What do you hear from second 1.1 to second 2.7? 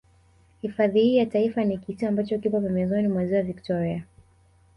ya Taifa ni kisiwa ambacho kipo